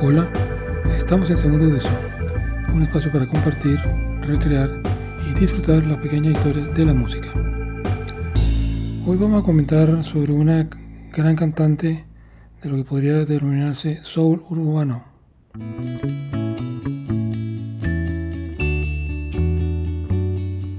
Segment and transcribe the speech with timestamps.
[0.00, 0.30] Hola,
[0.96, 1.80] estamos en Segundo de
[2.72, 3.80] un espacio para compartir,
[4.20, 4.70] recrear
[5.28, 7.32] y disfrutar las pequeñas historias de la música.
[9.04, 10.68] Hoy vamos a comentar sobre una
[11.12, 12.04] gran cantante
[12.62, 15.02] de lo que podría denominarse soul urbano.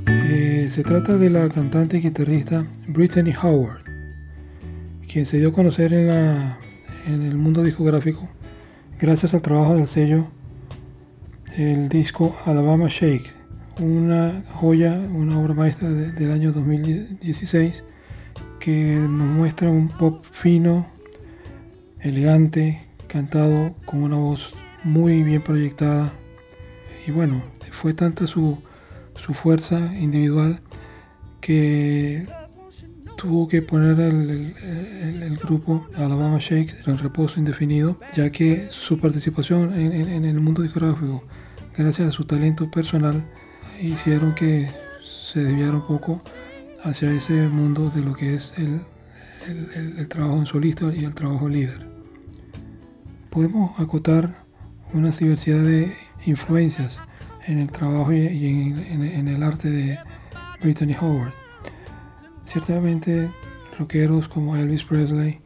[0.08, 3.84] Eh, se trata de la cantante y guitarrista Brittany Howard,
[5.12, 6.58] quien se dio a conocer en, la,
[7.06, 8.30] en el mundo discográfico
[9.00, 10.28] gracias al trabajo del sello
[11.58, 13.34] el disco Alabama Shake,
[13.80, 17.84] una joya, una obra maestra del año 2016
[18.60, 20.88] que nos muestra un pop fino,
[22.02, 24.54] elegante, cantado con una voz
[24.84, 26.14] muy bien proyectada.
[27.08, 27.42] Y bueno,
[27.72, 28.58] fue tanta su,
[29.16, 30.62] su fuerza individual
[31.42, 32.28] que
[33.20, 40.24] tuvo que poner el, grupo Alabama Shakes en reposo indefinido, ya que su participación en,
[40.24, 41.24] el mundo discográfico,
[41.78, 43.26] gracias a su talento personal,
[43.82, 44.70] hicieron que
[45.04, 46.22] se desviara un poco
[46.84, 51.88] hacia ese mundo de lo que es el, trabajo en solista y el trabajo líder.
[53.30, 54.46] Podemos acotar
[54.94, 55.94] una diversidad de
[56.26, 57.00] influencias
[57.48, 60.00] en el trabajo y, en, el arte de
[60.62, 61.34] Brittany Howard.
[62.52, 63.30] Ciertamente
[63.78, 65.40] rockeros como Elvis Presley,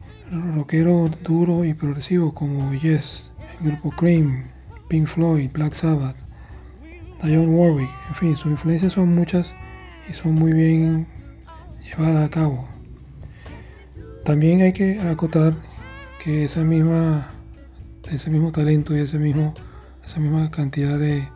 [0.54, 4.44] rockero duro y progresivo como Yes, el grupo Cream,
[4.88, 6.16] Pink Floyd, Black Sabbath,
[7.22, 9.46] Dionne Warwick, en fin, sus influencias son muchas
[10.08, 11.06] y son muy bien
[11.82, 12.66] llevadas a cabo.
[14.24, 15.52] También hay que acotar
[16.22, 17.34] que esa misma,
[18.10, 19.52] ese mismo talento y ese mismo,
[20.06, 21.28] esa misma cantidad de,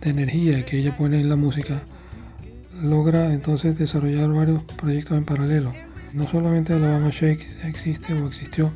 [0.00, 1.82] de energía que ella pone en la música
[2.82, 5.72] logra entonces desarrollar varios proyectos en paralelo.
[6.12, 8.72] No solamente Alabama Shake existe o existió,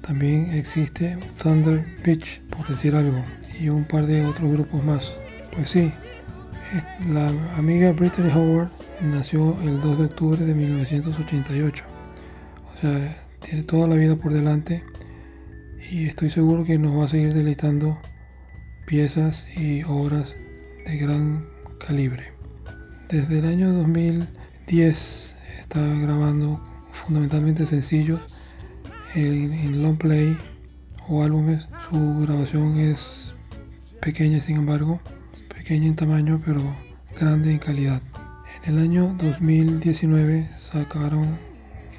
[0.00, 3.24] también existe Thunder Beach, por decir algo,
[3.60, 5.12] y un par de otros grupos más.
[5.54, 5.92] Pues sí,
[7.12, 8.70] la amiga Brittany Howard
[9.00, 11.84] nació el 2 de octubre de 1988.
[12.64, 14.82] O sea, tiene toda la vida por delante
[15.90, 17.98] y estoy seguro que nos va a seguir deleitando
[18.86, 20.34] piezas y obras
[20.86, 21.46] de gran
[21.78, 22.41] calibre.
[23.12, 26.58] Desde el año 2010 está grabando
[26.92, 28.22] fundamentalmente sencillos
[29.14, 30.34] en, long play
[31.08, 31.68] o álbumes.
[31.90, 33.34] Su grabación es
[34.00, 34.98] pequeña, sin embargo,
[35.54, 36.62] pequeña en tamaño, pero
[37.20, 38.00] grande en calidad.
[38.64, 41.36] En el año 2019 sacaron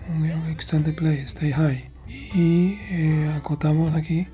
[0.09, 4.28] un extended play, Stay High, y eh, acotamos aquí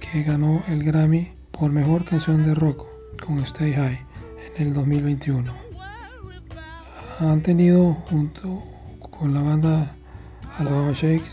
[0.00, 2.88] que ganó el Grammy por mejor canción de rock
[3.24, 4.00] con Stay High
[4.56, 5.71] en el 2021
[7.30, 8.62] han tenido junto
[8.98, 9.94] con la banda
[10.58, 11.30] Alabama Shakes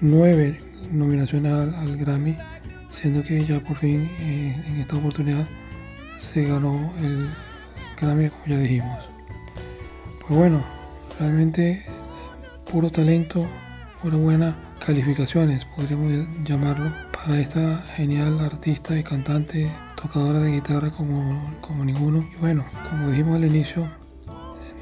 [0.00, 0.60] nueve
[0.92, 2.36] nominaciones al, Grammy,
[2.90, 5.46] siendo que ya por fin eh, en esta oportunidad
[6.20, 7.28] se ganó el
[8.00, 8.98] Grammy como ya dijimos.
[10.20, 10.62] Pues bueno,
[11.18, 11.84] realmente
[12.70, 13.46] puro talento,
[14.02, 21.54] pura buena calificaciones, podríamos llamarlo, para esta genial artista y cantante, tocadora de guitarra como,
[21.62, 22.28] como ninguno.
[22.34, 23.88] Y bueno, como dijimos al inicio,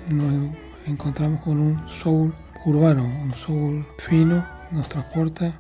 [0.09, 0.51] nos
[0.87, 2.33] encontramos con un soul
[2.65, 5.53] urbano, un soul fino, nos transporta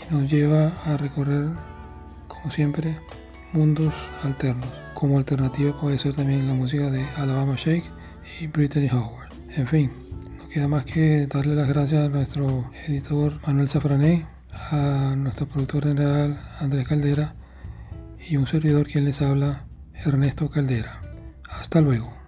[0.00, 1.48] y nos lleva a recorrer,
[2.28, 2.96] como siempre,
[3.52, 4.68] mundos alternos.
[4.94, 7.90] Como alternativa puede ser también la música de Alabama Shake
[8.40, 9.30] y Brittany Howard.
[9.56, 9.90] En fin,
[10.38, 14.26] no queda más que darle las gracias a nuestro editor Manuel Safrané,
[14.70, 17.34] a nuestro productor general Andrés Caldera
[18.28, 19.64] y un servidor quien les habla,
[19.94, 21.02] Ernesto Caldera.
[21.48, 22.21] Hasta luego.